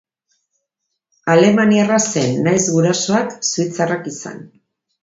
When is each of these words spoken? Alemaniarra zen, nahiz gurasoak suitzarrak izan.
Alemaniarra 1.33 2.01
zen, 2.15 2.35
nahiz 2.49 2.65
gurasoak 2.79 3.39
suitzarrak 3.53 4.15
izan. 4.17 4.47